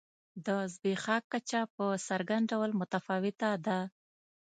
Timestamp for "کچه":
1.31-1.61